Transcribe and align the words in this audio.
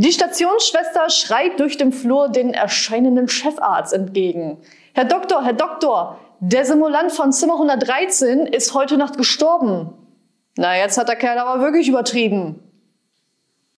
Die 0.00 0.12
Stationsschwester 0.12 1.10
schreit 1.10 1.60
durch 1.60 1.76
den 1.76 1.92
Flur 1.92 2.30
den 2.30 2.54
erscheinenden 2.54 3.28
Chefarzt 3.28 3.92
entgegen. 3.92 4.56
Herr 4.94 5.04
Doktor, 5.04 5.44
Herr 5.44 5.52
Doktor, 5.52 6.18
der 6.40 6.64
Simulant 6.64 7.12
von 7.12 7.32
Zimmer 7.32 7.52
113 7.52 8.46
ist 8.46 8.72
heute 8.72 8.96
Nacht 8.96 9.18
gestorben. 9.18 9.92
Na, 10.56 10.74
jetzt 10.74 10.96
hat 10.96 11.08
der 11.08 11.16
Kerl 11.16 11.36
aber 11.36 11.62
wirklich 11.62 11.86
übertrieben. 11.86 12.62